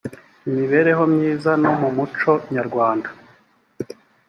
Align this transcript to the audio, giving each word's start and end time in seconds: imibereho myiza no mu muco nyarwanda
imibereho 0.49 1.03
myiza 1.13 1.51
no 1.63 1.71
mu 1.79 1.89
muco 1.97 2.31
nyarwanda 2.53 3.09